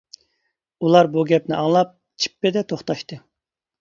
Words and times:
ئۇلار 0.87 1.09
بۇ 1.17 1.25
گەپنى 1.31 1.57
ئاڭلاپ 1.57 1.93
چىپپىدە 2.25 2.65
توختاشتى. 2.73 3.21